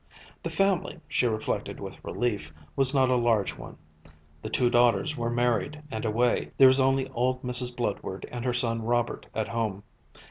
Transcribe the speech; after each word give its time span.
The 0.41 0.49
family, 0.49 0.99
she 1.07 1.27
reflected 1.27 1.79
with 1.79 2.03
relief, 2.03 2.51
was 2.75 2.91
not 2.91 3.11
a 3.11 3.15
large 3.15 3.55
one; 3.55 3.77
the 4.41 4.49
two 4.49 4.67
daughters 4.67 5.15
were 5.15 5.29
married 5.29 5.79
and 5.91 6.03
away, 6.05 6.49
there 6.57 6.65
was 6.69 6.79
only 6.79 7.07
old 7.09 7.43
Mrs. 7.43 7.75
Bludward 7.77 8.25
and 8.31 8.43
her 8.43 8.51
son 8.51 8.81
Robert 8.81 9.27
at 9.35 9.49
home. 9.49 9.83